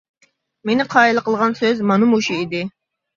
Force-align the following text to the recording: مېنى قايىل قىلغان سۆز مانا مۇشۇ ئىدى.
مېنى 0.69 0.85
قايىل 0.93 1.21
قىلغان 1.27 1.53
سۆز 1.59 1.83
مانا 1.91 2.09
مۇشۇ 2.15 2.39
ئىدى. 2.39 2.63